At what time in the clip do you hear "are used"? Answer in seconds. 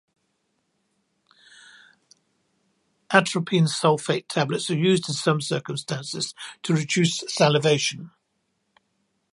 4.71-5.07